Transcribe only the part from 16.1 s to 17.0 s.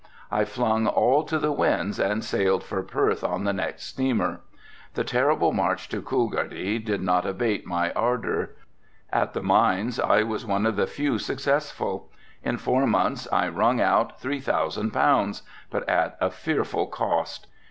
a fearful